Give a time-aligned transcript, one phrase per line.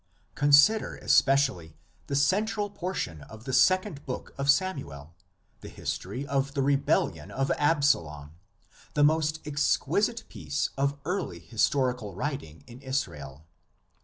[0.33, 1.75] Consider especially
[2.07, 5.13] the central portion of the Second Book of Samuel,
[5.59, 8.31] the history of the rebellion of Absalom,
[8.95, 13.45] the most exquisite piece of early historical writing in Israel.